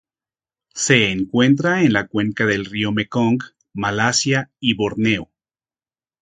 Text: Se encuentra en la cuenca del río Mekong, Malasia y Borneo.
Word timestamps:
Se 0.73 1.11
encuentra 1.11 1.83
en 1.83 1.93
la 1.93 2.07
cuenca 2.07 2.47
del 2.47 2.65
río 2.65 2.91
Mekong, 2.91 3.37
Malasia 3.71 4.49
y 4.59 4.73
Borneo. 4.73 5.29